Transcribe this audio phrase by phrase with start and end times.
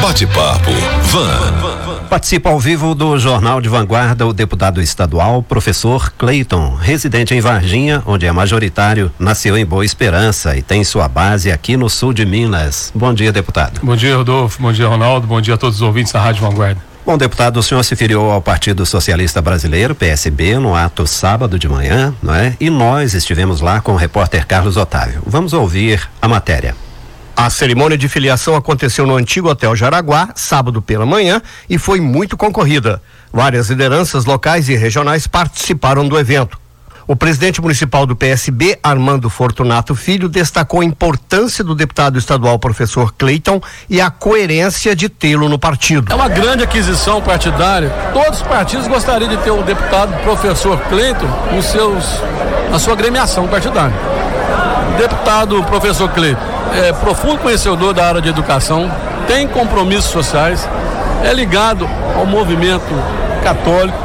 [0.00, 0.70] Bate-papo
[1.02, 2.06] Van.
[2.08, 8.02] Participa ao vivo do Jornal de Vanguarda o deputado estadual, professor Cleiton, residente em Varginha,
[8.06, 12.24] onde é majoritário, nasceu em Boa Esperança e tem sua base aqui no sul de
[12.24, 12.92] Minas.
[12.94, 13.80] Bom dia, deputado.
[13.82, 14.62] Bom dia, Rodolfo.
[14.62, 15.26] Bom dia, Ronaldo.
[15.26, 16.80] Bom dia a todos os ouvintes da Rádio Vanguarda.
[17.04, 21.68] Bom, deputado, o senhor se filiou ao Partido Socialista Brasileiro, PSB, no ato sábado de
[21.68, 22.54] manhã, não é?
[22.60, 25.22] E nós estivemos lá com o repórter Carlos Otávio.
[25.26, 26.74] Vamos ouvir a matéria.
[27.40, 31.40] A cerimônia de filiação aconteceu no antigo Hotel Jaraguá, sábado pela manhã,
[31.70, 33.00] e foi muito concorrida.
[33.32, 36.58] Várias lideranças locais e regionais participaram do evento.
[37.06, 43.14] O presidente municipal do PSB, Armando Fortunato Filho, destacou a importância do deputado estadual professor
[43.16, 46.12] Cleiton e a coerência de tê-lo no partido.
[46.12, 47.88] É uma grande aquisição partidária.
[48.12, 52.04] Todos os partidos gostariam de ter o deputado professor Cleiton nos seus,
[52.68, 53.94] na sua gremiação partidária.
[54.96, 56.40] Deputado professor Cleiton
[56.74, 58.90] é profundo conhecedor da área de educação,
[59.26, 60.68] tem compromissos sociais,
[61.24, 62.84] é ligado ao movimento
[63.42, 63.98] católico,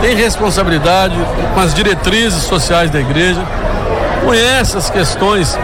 [0.00, 1.16] tem responsabilidade
[1.54, 3.42] com as diretrizes sociais da igreja,
[4.24, 5.58] conhece as questões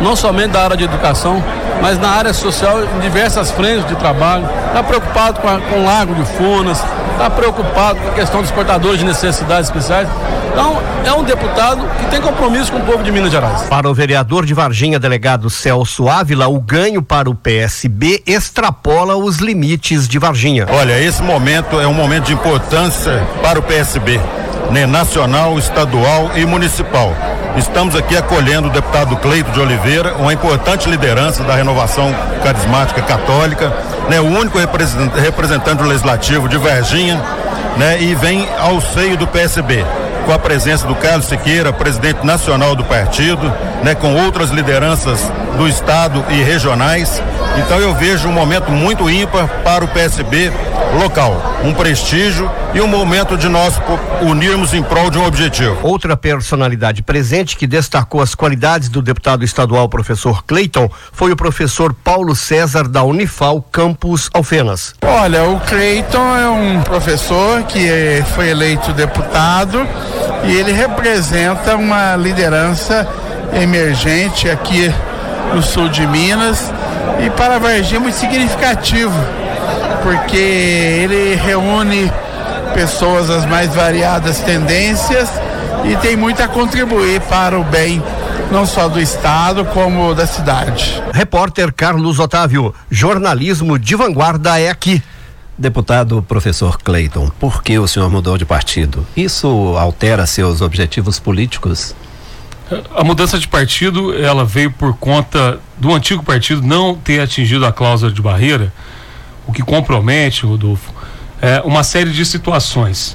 [0.00, 1.42] não somente da área de educação,
[1.80, 4.48] mas na área social em diversas frentes de trabalho.
[4.68, 6.82] Está preocupado com, a, com o Lago de Funas,
[7.12, 10.08] está preocupado com a questão dos portadores de necessidades especiais.
[10.52, 13.62] Então, é um deputado que tem compromisso com o povo de Minas Gerais.
[13.62, 19.38] Para o vereador de Varginha, delegado Celso Ávila, o ganho para o PSB extrapola os
[19.38, 20.66] limites de Varginha.
[20.70, 24.20] Olha, esse momento é um momento de importância para o PSB,
[24.70, 24.86] né?
[24.86, 27.14] nacional, estadual e municipal.
[27.56, 33.70] Estamos aqui acolhendo o deputado Cleito de Oliveira, uma importante liderança da renovação carismática católica,
[34.08, 34.20] né?
[34.20, 37.22] o único representante legislativo de Varginha,
[37.76, 38.00] né?
[38.00, 39.84] e vem ao seio do PSB
[40.24, 45.20] com a presença do Carlos Siqueira, presidente nacional do partido, né, com outras lideranças
[45.56, 47.20] do estado e regionais.
[47.58, 50.52] Então eu vejo um momento muito ímpar para o PSB
[50.92, 53.80] local, um prestígio e um momento de nós
[54.22, 55.78] unirmos em prol de um objetivo.
[55.82, 61.94] Outra personalidade presente que destacou as qualidades do deputado estadual professor Cleiton foi o professor
[61.94, 64.94] Paulo César da Unifal Campus Alfenas.
[65.02, 69.86] Olha, o Cleiton é um professor que foi eleito deputado
[70.44, 73.08] e ele representa uma liderança
[73.54, 74.92] emergente aqui
[75.54, 76.72] no sul de Minas
[77.24, 79.12] e para a Varginha é muito significativo,
[80.02, 82.10] porque ele reúne
[82.74, 85.28] pessoas das mais variadas tendências
[85.84, 88.02] e tem muito a contribuir para o bem
[88.50, 91.02] não só do estado como da cidade.
[91.12, 95.02] Repórter Carlos Otávio, jornalismo de vanguarda é aqui.
[95.56, 99.06] Deputado professor Clayton, por que o senhor mudou de partido?
[99.16, 101.94] Isso altera seus objetivos políticos?
[102.94, 107.72] A mudança de partido, ela veio por conta do antigo partido não ter atingido a
[107.72, 108.72] cláusula de barreira,
[109.52, 110.90] o que compromete, Rodolfo,
[111.40, 113.14] é, uma série de situações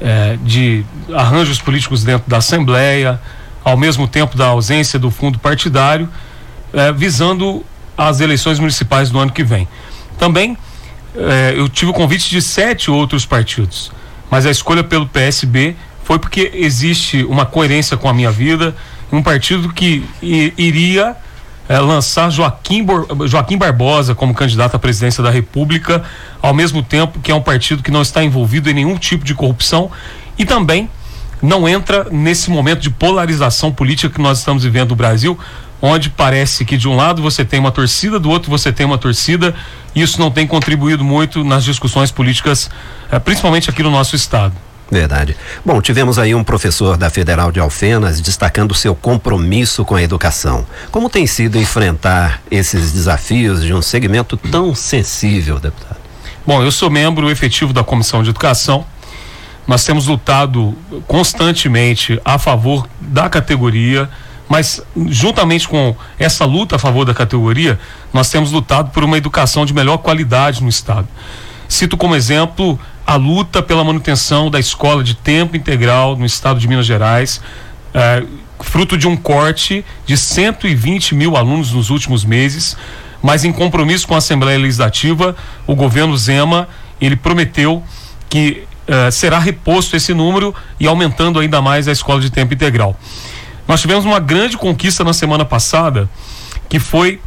[0.00, 3.20] é, de arranjos políticos dentro da Assembleia,
[3.64, 6.08] ao mesmo tempo da ausência do fundo partidário,
[6.72, 7.64] é, visando
[7.98, 9.66] as eleições municipais do ano que vem.
[10.16, 10.56] Também
[11.16, 13.90] é, eu tive o convite de sete outros partidos,
[14.30, 15.74] mas a escolha pelo PSB
[16.04, 18.76] foi porque existe uma coerência com a minha vida,
[19.10, 21.16] um partido que iria
[21.68, 22.86] é, lançar Joaquim,
[23.26, 26.02] Joaquim Barbosa como candidato à presidência da República,
[26.42, 29.34] ao mesmo tempo que é um partido que não está envolvido em nenhum tipo de
[29.34, 29.90] corrupção
[30.38, 30.88] e também
[31.40, 35.38] não entra nesse momento de polarização política que nós estamos vivendo no Brasil,
[35.80, 38.96] onde parece que de um lado você tem uma torcida, do outro você tem uma
[38.96, 39.54] torcida,
[39.94, 42.70] e isso não tem contribuído muito nas discussões políticas,
[43.10, 44.54] eh, principalmente aqui no nosso estado.
[44.90, 45.36] Verdade.
[45.64, 50.66] Bom, tivemos aí um professor da Federal de Alfenas destacando seu compromisso com a educação.
[50.90, 55.96] Como tem sido enfrentar esses desafios de um segmento tão sensível, deputado?
[56.46, 58.84] Bom, eu sou membro efetivo da Comissão de Educação.
[59.66, 64.10] Nós temos lutado constantemente a favor da categoria,
[64.46, 67.80] mas juntamente com essa luta a favor da categoria,
[68.12, 71.08] nós temos lutado por uma educação de melhor qualidade no estado.
[71.66, 76.66] Cito como exemplo a luta pela manutenção da escola de tempo integral no estado de
[76.66, 77.40] Minas Gerais,
[77.92, 78.24] é,
[78.60, 82.76] fruto de um corte de 120 mil alunos nos últimos meses,
[83.22, 85.36] mas em compromisso com a Assembleia Legislativa,
[85.66, 86.68] o governo Zema
[87.00, 87.82] ele prometeu
[88.28, 92.98] que é, será reposto esse número e aumentando ainda mais a escola de tempo integral.
[93.66, 96.08] Nós tivemos uma grande conquista na semana passada,
[96.68, 97.20] que foi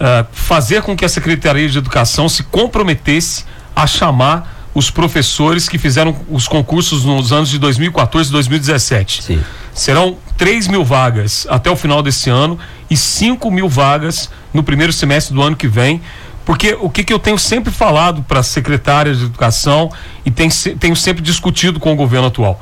[0.00, 5.78] uh, fazer com que a Secretaria de Educação se comprometesse a chamar os professores que
[5.78, 9.22] fizeram os concursos nos anos de 2014 e 2017.
[9.22, 9.42] Sim.
[9.72, 12.58] Serão 3 mil vagas até o final desse ano
[12.90, 16.02] e 5 mil vagas no primeiro semestre do ano que vem,
[16.44, 19.90] Porque o que, que eu tenho sempre falado para as secretárias de educação
[20.26, 22.60] e tenho sempre discutido com o governo atual.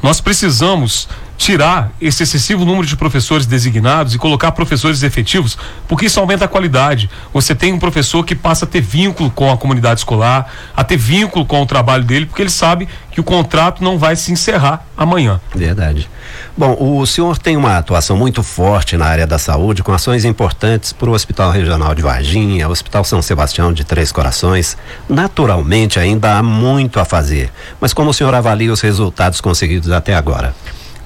[0.00, 5.56] Nós precisamos tirar esse excessivo número de professores designados e colocar professores efetivos,
[5.86, 7.10] porque isso aumenta a qualidade.
[7.32, 10.96] Você tem um professor que passa a ter vínculo com a comunidade escolar, a ter
[10.96, 14.84] vínculo com o trabalho dele, porque ele sabe que o contrato não vai se encerrar
[14.96, 15.40] amanhã.
[15.54, 16.08] Verdade.
[16.56, 20.92] Bom, o senhor tem uma atuação muito forte na área da saúde, com ações importantes
[20.92, 24.76] para o Hospital Regional de Varginha, Hospital São Sebastião de Três Corações.
[25.08, 27.50] Naturalmente, ainda há muito a fazer.
[27.80, 30.54] Mas como o senhor avalia os resultados conseguidos até agora?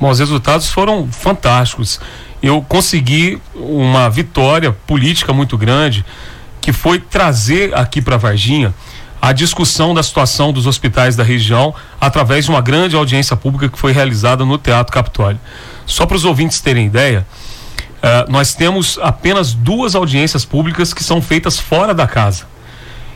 [0.00, 2.00] Bom, os resultados foram fantásticos.
[2.42, 6.04] Eu consegui uma vitória política muito grande,
[6.60, 8.74] que foi trazer aqui para Varginha
[9.20, 13.78] a discussão da situação dos hospitais da região através de uma grande audiência pública que
[13.78, 15.38] foi realizada no Teatro Capitólio.
[15.84, 17.26] Só para os ouvintes terem ideia,
[17.98, 22.44] uh, nós temos apenas duas audiências públicas que são feitas fora da casa.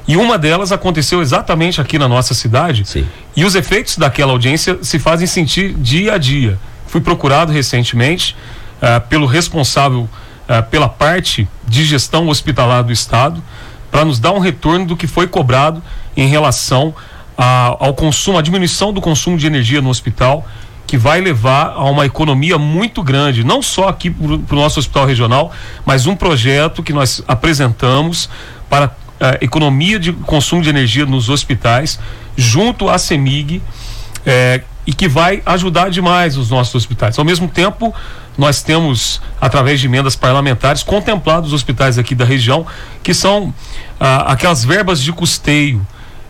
[0.06, 2.84] E uma delas aconteceu exatamente aqui na nossa cidade.
[2.84, 3.06] Sim.
[3.34, 6.58] E os efeitos daquela audiência se fazem sentir dia a dia.
[6.94, 8.36] Fui procurado recentemente
[8.80, 10.02] uh, pelo responsável
[10.48, 13.42] uh, pela parte de gestão hospitalar do Estado
[13.90, 15.82] para nos dar um retorno do que foi cobrado
[16.16, 16.94] em relação
[17.36, 20.46] a, ao consumo, a diminuição do consumo de energia no hospital,
[20.86, 25.04] que vai levar a uma economia muito grande, não só aqui para o nosso hospital
[25.04, 25.50] regional,
[25.84, 28.30] mas um projeto que nós apresentamos
[28.70, 31.98] para a eh, economia de consumo de energia nos hospitais,
[32.36, 33.60] junto à CEMIG,
[34.24, 37.18] eh, e que vai ajudar demais os nossos hospitais.
[37.18, 37.94] Ao mesmo tempo,
[38.36, 42.66] nós temos, através de emendas parlamentares, contemplado os hospitais aqui da região,
[43.02, 43.54] que são
[43.98, 45.86] ah, aquelas verbas de custeio.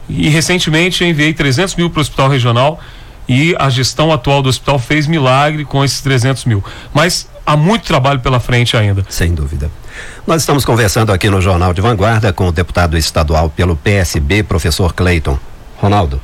[0.08, 2.78] E recentemente eu enviei 300 mil para o hospital regional
[3.28, 6.62] e a gestão atual do hospital fez milagre com esses 300 mil.
[6.92, 9.04] Mas há muito trabalho pela frente ainda.
[9.08, 9.70] Sem dúvida.
[10.26, 14.92] Nós estamos conversando aqui no Jornal de Vanguarda com o deputado estadual pelo PSB, professor
[14.92, 15.38] Cleiton.
[15.76, 16.20] Ronaldo.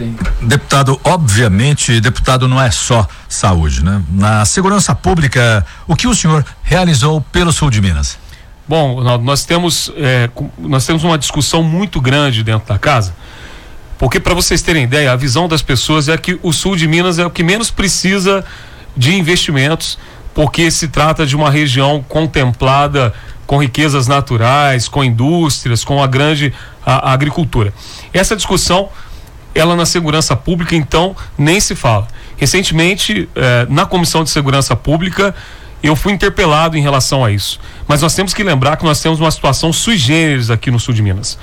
[0.00, 0.16] Sim.
[0.40, 4.02] Deputado, obviamente, deputado não é só saúde, né?
[4.10, 8.18] Na segurança pública, o que o senhor realizou pelo sul de Minas?
[8.66, 13.14] Bom, nós temos é, nós temos uma discussão muito grande dentro da casa,
[13.98, 17.18] porque para vocês terem ideia, a visão das pessoas é que o sul de Minas
[17.18, 18.42] é o que menos precisa
[18.96, 19.98] de investimentos,
[20.32, 23.12] porque se trata de uma região contemplada
[23.46, 26.54] com riquezas naturais, com indústrias, com a grande
[26.86, 27.74] a, a agricultura.
[28.14, 28.88] Essa discussão
[29.54, 32.06] ela na segurança pública, então, nem se fala.
[32.36, 35.34] Recentemente, eh, na Comissão de Segurança Pública,
[35.82, 37.60] eu fui interpelado em relação a isso.
[37.86, 40.94] Mas nós temos que lembrar que nós temos uma situação sui generis aqui no sul
[40.94, 41.38] de Minas.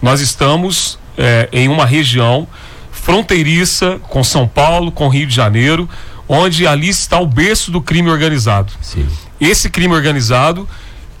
[0.00, 2.48] Nós estamos eh, em uma região
[2.90, 5.88] fronteiriça com São Paulo, com Rio de Janeiro,
[6.28, 8.72] onde ali está o berço do crime organizado.
[8.80, 9.06] Sim.
[9.40, 10.68] Esse crime organizado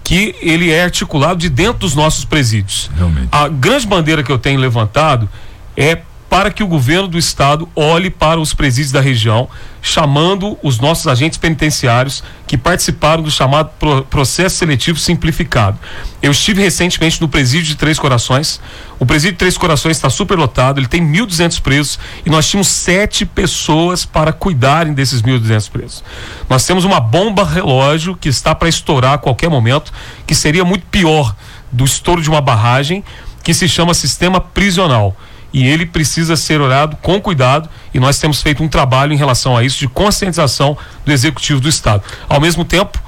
[0.04, 2.90] que ele é articulado de dentro dos nossos presídios.
[2.96, 3.28] Realmente.
[3.30, 5.28] A grande bandeira que eu tenho levantado
[5.76, 9.48] é para que o governo do estado olhe para os presídios da região,
[9.82, 15.76] chamando os nossos agentes penitenciários que participaram do chamado pro, processo seletivo simplificado.
[16.22, 18.60] Eu estive recentemente no presídio de Três Corações.
[19.00, 23.26] O presídio de Três Corações está superlotado, ele tem 1.200 presos e nós tínhamos sete
[23.26, 26.04] pessoas para cuidarem desses 1.200 presos.
[26.48, 29.92] Nós temos uma bomba relógio que está para estourar a qualquer momento,
[30.28, 31.34] que seria muito pior
[31.72, 33.02] do estouro de uma barragem,
[33.42, 35.16] que se chama sistema prisional
[35.52, 39.56] e ele precisa ser olhado com cuidado e nós temos feito um trabalho em relação
[39.56, 42.02] a isso de conscientização do executivo do estado.
[42.28, 43.00] Ao mesmo tempo,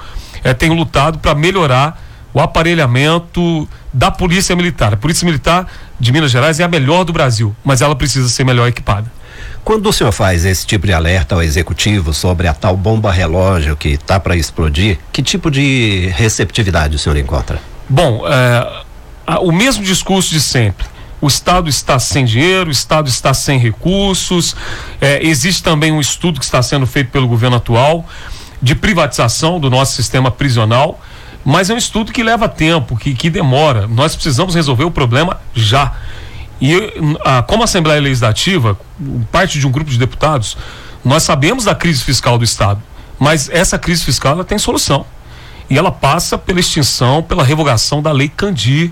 [0.42, 2.00] eh, tenho lutado para melhorar
[2.34, 4.94] o aparelhamento da Polícia Militar.
[4.94, 5.66] A Polícia Militar
[6.00, 9.10] de Minas Gerais é a melhor do Brasil, mas ela precisa ser melhor equipada.
[9.64, 13.76] Quando o senhor faz esse tipo de alerta ao executivo sobre a tal bomba relógio
[13.76, 17.60] que está para explodir, que tipo de receptividade o senhor encontra?
[17.88, 18.82] Bom, é,
[19.40, 20.91] o mesmo discurso de sempre
[21.22, 24.56] o Estado está sem dinheiro, o Estado está sem recursos.
[25.00, 28.04] É, existe também um estudo que está sendo feito pelo governo atual
[28.60, 31.00] de privatização do nosso sistema prisional,
[31.44, 33.86] mas é um estudo que leva tempo, que, que demora.
[33.86, 35.92] Nós precisamos resolver o problema já.
[36.60, 36.92] E
[37.24, 38.76] a, como Assembleia Legislativa,
[39.30, 40.56] parte de um grupo de deputados,
[41.04, 42.82] nós sabemos da crise fiscal do Estado,
[43.16, 45.06] mas essa crise fiscal ela tem solução.
[45.70, 48.90] E ela passa pela extinção, pela revogação da Lei Candir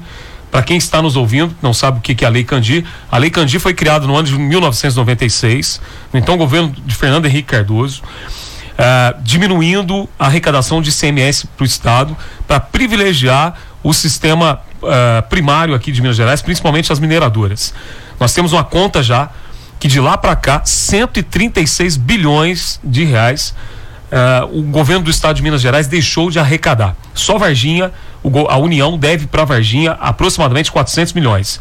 [0.50, 3.30] para quem está nos ouvindo, não sabe o que, é a Lei Candi, a Lei
[3.30, 5.80] Candi foi criada no ano de 1996,
[6.12, 11.66] no então governo de Fernando Henrique Cardoso, uh, diminuindo a arrecadação de ICMS para o
[11.66, 12.16] Estado,
[12.48, 17.72] para privilegiar o sistema uh, primário aqui de Minas Gerais, principalmente as mineradoras.
[18.18, 19.30] Nós temos uma conta já
[19.78, 23.54] que de lá para cá, 136 bilhões de reais
[24.10, 26.96] uh, o governo do estado de Minas Gerais deixou de arrecadar.
[27.14, 27.92] Só Varginha,
[28.48, 31.60] a União deve para Varginha aproximadamente 400 milhões.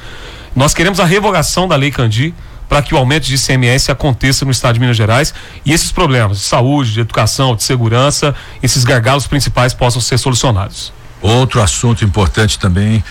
[0.56, 2.34] Nós queremos a revogação da Lei Candi
[2.68, 5.34] para que o aumento de ICMS aconteça no estado de Minas Gerais
[5.66, 10.94] e esses problemas de saúde, de educação, de segurança, esses gargalos principais possam ser solucionados.
[11.22, 13.04] Outro assunto importante também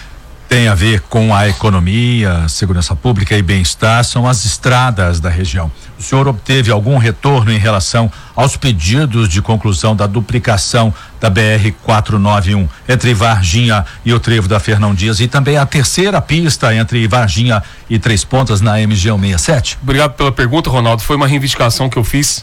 [0.48, 5.70] tem a ver com a economia, segurança pública e bem-estar, são as estradas da região.
[5.98, 11.70] O senhor obteve algum retorno em relação aos pedidos de conclusão da duplicação da BR
[11.82, 17.06] 491 entre Varginha e o trevo da Fernão Dias e também a terceira pista entre
[17.06, 19.78] Varginha e Três Pontas na MG 167?
[19.82, 21.02] Obrigado pela pergunta, Ronaldo.
[21.02, 22.42] Foi uma reivindicação que eu fiz,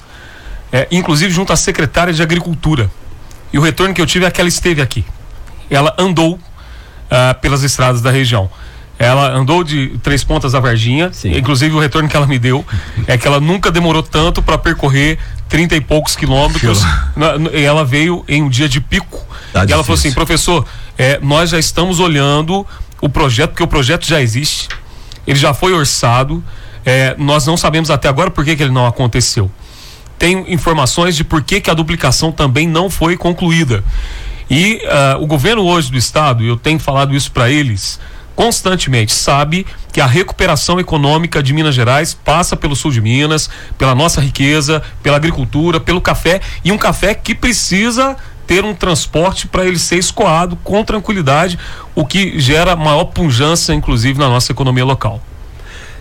[0.72, 2.88] é, inclusive junto à secretária de Agricultura.
[3.52, 5.04] E o retorno que eu tive é que ela esteve aqui.
[5.72, 6.40] Ela andou
[7.06, 8.50] uh, pelas estradas da região.
[8.98, 11.36] Ela andou de três pontas a Varginha, Sim.
[11.38, 12.66] inclusive o retorno que ela me deu
[13.08, 15.20] é que ela nunca demorou tanto para percorrer
[15.50, 16.82] trinta e poucos quilômetros.
[17.54, 19.18] e ela veio em um dia de pico.
[19.52, 19.74] Tá e difícil.
[19.74, 20.66] ela falou assim, professor,
[20.98, 22.66] é, nós já estamos olhando
[23.02, 24.70] o projeto, porque o projeto já existe,
[25.28, 26.44] ele já foi orçado,
[26.86, 29.52] é, nós não sabemos até agora por que, que ele não aconteceu.
[30.18, 33.84] Tem informações de por que, que a duplicação também não foi concluída.
[34.50, 38.00] E uh, o governo hoje do estado, eu tenho falado isso para eles
[38.36, 43.96] constantemente, sabe que a recuperação econômica de Minas Gerais passa pelo sul de Minas, pela
[43.96, 49.66] nossa riqueza, pela agricultura, pelo café e um café que precisa ter um transporte para
[49.66, 51.58] ele ser escoado com tranquilidade,
[51.96, 55.20] o que gera maior pujança, inclusive, na nossa economia local.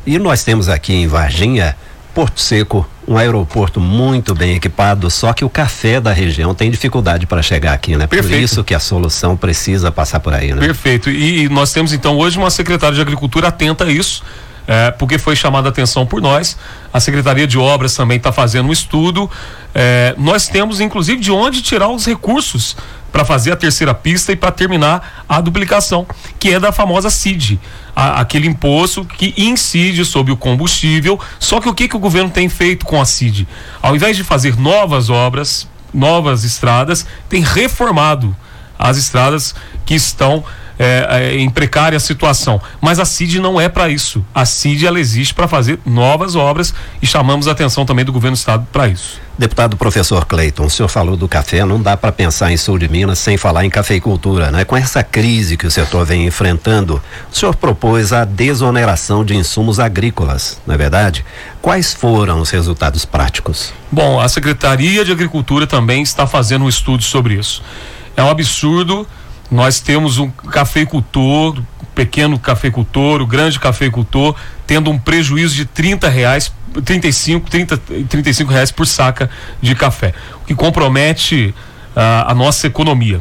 [0.04, 1.74] E nós temos aqui em Varginha
[2.14, 7.26] Porto Seco, um aeroporto muito bem equipado, só que o café da região tem dificuldade
[7.26, 8.06] para chegar aqui, né?
[8.06, 8.32] Perfeito.
[8.32, 10.60] Por isso que a solução precisa passar por aí, né?
[10.60, 11.10] Perfeito.
[11.10, 14.22] E, e nós temos então hoje uma secretária de Agricultura atenta a isso.
[14.66, 16.56] É, porque foi chamada a atenção por nós.
[16.90, 19.30] A Secretaria de Obras também está fazendo um estudo.
[19.74, 22.74] É, nós temos, inclusive, de onde tirar os recursos
[23.14, 26.04] para fazer a terceira pista e para terminar a duplicação,
[26.36, 27.60] que é da famosa CID,
[27.94, 31.20] a, aquele imposto que incide sobre o combustível.
[31.38, 33.46] Só que o que, que o governo tem feito com a CID?
[33.80, 38.36] Ao invés de fazer novas obras, novas estradas, tem reformado
[38.76, 39.54] as estradas
[39.86, 40.44] que estão
[40.76, 42.60] é, é, em precária situação.
[42.80, 44.26] Mas a CID não é para isso.
[44.34, 48.34] A CID ela existe para fazer novas obras e chamamos a atenção também do governo
[48.34, 49.22] do estado para isso.
[49.36, 52.88] Deputado professor Cleiton, o senhor falou do café, não dá para pensar em sul de
[52.88, 54.64] Minas sem falar em cafeicultura, né?
[54.64, 59.80] Com essa crise que o setor vem enfrentando, o senhor propôs a desoneração de insumos
[59.80, 61.24] agrícolas, não é verdade?
[61.60, 63.72] Quais foram os resultados práticos?
[63.90, 67.60] Bom, a Secretaria de Agricultura também está fazendo um estudo sobre isso.
[68.16, 69.04] É um absurdo
[69.50, 71.62] nós temos um cafeicultor,
[71.94, 74.34] pequeno cafeicultor, o grande cafeicultor,
[74.66, 77.76] tendo um prejuízo de 30 reais, 35, 30,
[78.08, 80.12] 35 reais por saca de café,
[80.42, 81.54] o que compromete
[81.96, 83.20] uh, a nossa economia.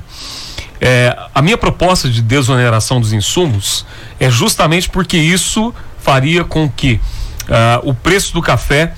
[0.85, 3.85] É, a minha proposta de desoneração dos insumos
[4.19, 6.99] é justamente porque isso faria com que
[7.43, 8.93] uh, o preço do café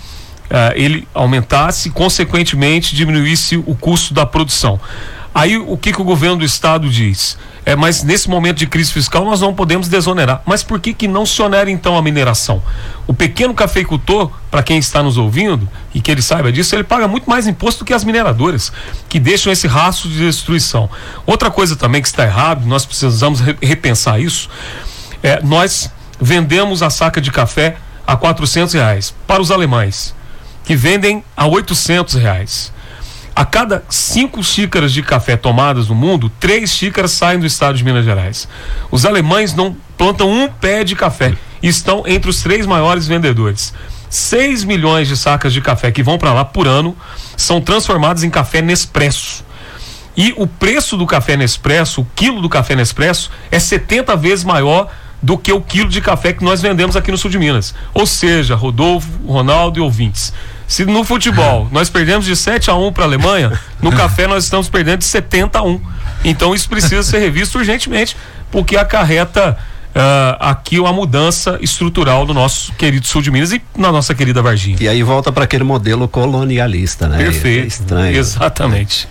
[0.46, 4.80] uh, ele aumentasse e, consequentemente, diminuísse o custo da produção.
[5.34, 7.38] Aí o que, que o governo do estado diz?
[7.66, 10.42] É, mas nesse momento de crise fiscal nós não podemos desonerar.
[10.46, 12.62] Mas por que, que não se onera então a mineração?
[13.08, 17.08] O pequeno cafeicultor, para quem está nos ouvindo e que ele saiba disso, ele paga
[17.08, 18.72] muito mais imposto do que as mineradoras,
[19.10, 20.88] que deixam esse rastro de destruição.
[21.26, 24.48] Outra coisa também que está errado, nós precisamos repensar isso,
[25.24, 25.90] é nós
[26.22, 30.14] vendemos a saca de café a quatrocentos reais para os alemães,
[30.64, 32.72] que vendem a oitocentos reais.
[33.36, 37.84] A cada cinco xícaras de café tomadas no mundo, três xícaras saem do estado de
[37.84, 38.48] Minas Gerais.
[38.89, 43.74] Os alemães não plantam um pé de café e estão entre os três maiores vendedores.
[44.10, 46.96] 6 milhões de sacas de café que vão para lá por ano
[47.36, 49.44] são transformadas em café Nespresso.
[50.15, 54.89] E o preço do café Nespresso, o quilo do café Nespresso, é 70 vezes maior
[55.22, 57.75] do que o quilo de café que nós vendemos aqui no sul de Minas.
[57.94, 60.32] Ou seja, Rodolfo, Ronaldo e ouvintes,
[60.68, 64.44] se no futebol nós perdemos de 7 a 1 para a Alemanha, no café nós
[64.44, 65.82] estamos perdendo de 70 a 1.
[66.24, 68.16] Então isso precisa ser revisto urgentemente,
[68.52, 69.58] porque acarreta
[69.96, 74.42] uh, aqui uma mudança estrutural no nosso querido sul de Minas e na nossa querida
[74.42, 74.78] Varginha.
[74.80, 77.18] E aí volta para aquele modelo colonialista, né?
[77.18, 77.64] Perfeito.
[77.64, 78.18] É estranho.
[78.18, 79.08] Exatamente.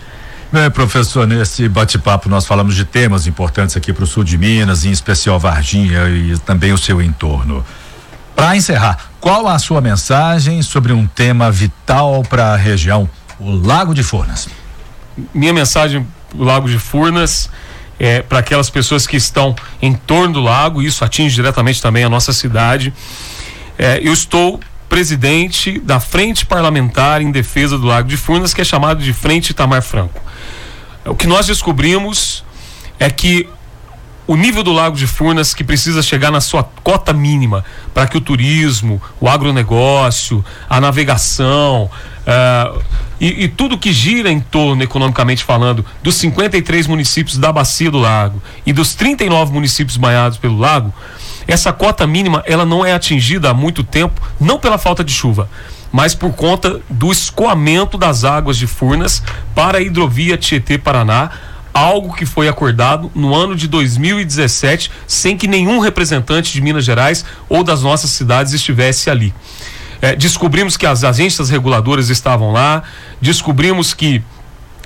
[0.51, 4.85] Bem, professor, nesse bate-papo nós falamos de temas importantes aqui para o sul de Minas,
[4.85, 7.65] em especial Varginha e também o seu entorno.
[8.35, 13.91] Para encerrar, qual a sua mensagem sobre um tema vital para a região, o Lago
[13.91, 14.47] de Furnas?
[15.33, 16.05] Minha mensagem,
[16.35, 17.49] o Lago de Furnas,
[17.97, 22.09] é para aquelas pessoas que estão em torno do lago, isso atinge diretamente também a
[22.09, 22.93] nossa cidade.
[23.79, 28.63] É, eu estou presidente da Frente Parlamentar em Defesa do Lago de Furnas, que é
[28.63, 30.21] chamado de Frente Itamar Franco.
[31.03, 32.45] O que nós descobrimos
[32.99, 33.49] é que
[34.27, 37.63] o nível do Lago de Furnas que precisa chegar na sua cota mínima
[37.93, 41.89] para que o turismo, o agronegócio, a navegação
[42.25, 42.81] uh,
[43.19, 47.97] e, e, tudo que gira em torno, economicamente falando, dos 53 municípios da bacia do
[47.97, 50.93] lago e dos 39 municípios banhados pelo lago,
[51.47, 55.49] essa cota mínima ela não é atingida há muito tempo, não pela falta de chuva,
[55.91, 61.31] mas por conta do escoamento das águas de Furnas para a hidrovia Tietê-Paraná
[61.75, 67.25] algo que foi acordado no ano de 2017, sem que nenhum representante de Minas Gerais
[67.49, 69.33] ou das nossas cidades estivesse ali.
[70.01, 72.83] É, descobrimos que as agências reguladoras estavam lá,
[73.21, 74.23] descobrimos que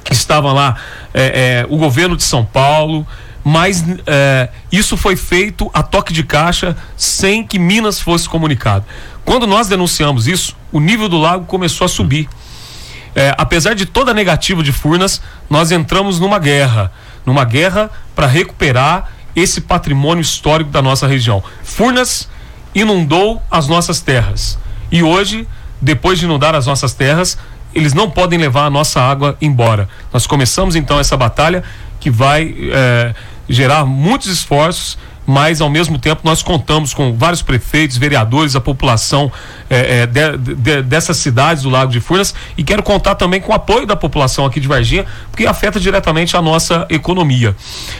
[0.10, 0.78] estava lá
[1.14, 3.06] é, é, o governo de São Paulo,
[3.44, 8.84] mas é, isso foi feito a toque de caixa sem que Minas fosse comunicado.
[9.24, 12.28] Quando nós denunciamos isso, o nível do lago começou a subir
[13.16, 16.92] é, apesar de toda a negativa de Furnas, nós entramos numa guerra,
[17.26, 21.44] numa guerra para recuperar esse patrimônio histórico da nossa região.
[21.64, 22.30] Furnas
[22.74, 24.58] inundou as nossas terras
[24.92, 25.48] e hoje,
[25.82, 27.38] depois de inundar as nossas terras,
[27.74, 29.88] eles não podem levar a nossa água embora.
[30.12, 31.64] Nós começamos então essa batalha
[32.00, 33.14] que vai é,
[33.48, 34.98] gerar muitos esforços
[35.30, 39.32] mas ao mesmo tempo nós contamos com vários prefeitos, vereadores, a população
[39.70, 43.52] é, é, de, de, dessas cidades do Lago de Furnas e quero contar também com
[43.52, 47.56] o apoio da população aqui de Varginha, porque afeta diretamente a nossa economia.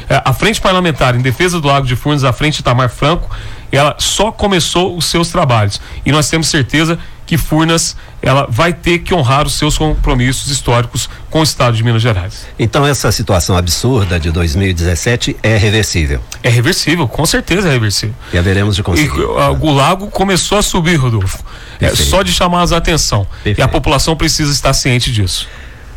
[0.10, 3.30] É, a Frente Parlamentar em Defesa do Lago de Furnas, a Frente Itamar Franco,
[3.72, 7.00] ela só começou os seus trabalhos e nós temos certeza que
[7.38, 12.02] Furnas ela vai ter que honrar os seus compromissos históricos com o Estado de Minas
[12.02, 12.48] Gerais.
[12.58, 16.22] Então essa situação absurda de 2017 é reversível?
[16.44, 18.16] É reversível, com certeza é reversível.
[18.34, 19.18] E haveremos de conseguir.
[19.18, 21.44] E, o lago começou a subir, Rodolfo.
[21.80, 23.26] É só de chamar a atenção.
[23.44, 23.60] Perfeito.
[23.60, 25.48] E a população precisa estar ciente disso.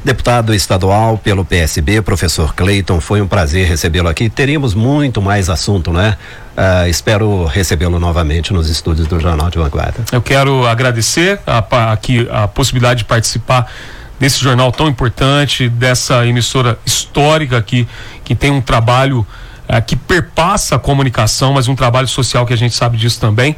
[0.05, 4.29] Deputado estadual pelo PSB, professor Cleiton, foi um prazer recebê-lo aqui.
[4.29, 6.17] Teríamos muito mais assunto, né?
[6.57, 10.05] Uh, espero recebê-lo novamente nos estúdios do Jornal de Vanguarda.
[10.11, 13.71] Eu quero agradecer a, aqui a possibilidade de participar
[14.19, 17.87] desse jornal tão importante, dessa emissora histórica aqui,
[18.25, 19.25] que tem um trabalho
[19.69, 23.55] uh, que perpassa a comunicação, mas um trabalho social que a gente sabe disso também.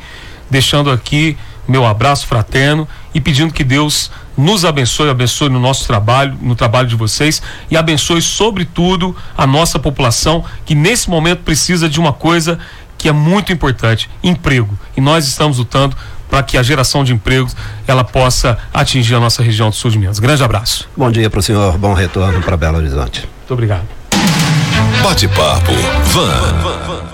[0.51, 6.37] Deixando aqui meu abraço fraterno e pedindo que Deus nos abençoe, abençoe no nosso trabalho,
[6.41, 12.01] no trabalho de vocês e abençoe sobretudo a nossa população que nesse momento precisa de
[12.01, 12.59] uma coisa
[12.99, 14.79] que é muito importante, emprego.
[14.97, 15.97] E nós estamos lutando
[16.29, 17.55] para que a geração de empregos
[17.87, 20.19] ela possa atingir a nossa região do sul de Minas.
[20.19, 20.89] Grande abraço.
[20.97, 23.21] Bom dia para o senhor, bom retorno para Belo Horizonte.
[23.21, 23.85] Muito obrigado.
[25.03, 25.73] Bate-papo
[26.07, 27.05] Van.